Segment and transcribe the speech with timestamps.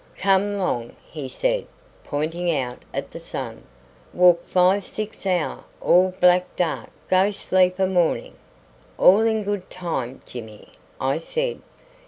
[0.17, 1.67] "Come long," he said,
[2.03, 3.63] pointing out at the sun,
[4.15, 8.33] "walk five six hour all black dark; go sleep a morning."
[8.97, 10.69] "All in good time, Jimmy,"
[10.99, 11.61] I said.